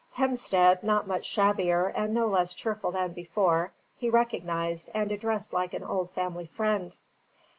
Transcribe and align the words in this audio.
Hemstead, 0.17 0.81
not 0.81 1.05
much 1.05 1.27
shabbier 1.27 1.85
and 1.85 2.11
no 2.11 2.25
less 2.25 2.55
cheerful 2.55 2.89
than 2.89 3.11
before, 3.11 3.71
he 3.95 4.09
recognised 4.09 4.89
and 4.95 5.11
addressed 5.11 5.53
like 5.53 5.75
an 5.75 5.83
old 5.83 6.09
family 6.09 6.47
friend. 6.47 6.97